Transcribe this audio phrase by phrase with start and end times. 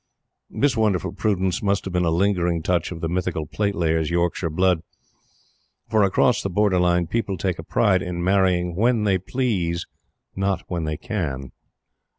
[0.49, 4.49] This wonderful prudence must have been a lingering touch of the mythical plate layer's Yorkshire
[4.49, 4.81] blood;
[5.91, 9.85] for across the Borderline people take a pride in marrying when they please
[10.35, 11.51] not when they can.